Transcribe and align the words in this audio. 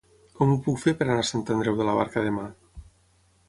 Com 0.37 0.53
ho 0.53 0.55
puc 0.67 0.79
fer 0.83 0.93
per 1.01 1.05
anar 1.07 1.19
a 1.25 1.27
Sant 1.31 1.45
Andreu 1.57 1.79
de 1.83 1.87
la 1.91 1.95
Barca 2.01 2.27
demà? 2.31 2.51